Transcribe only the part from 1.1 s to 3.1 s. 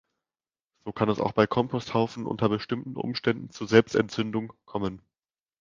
auch bei Komposthaufen unter bestimmten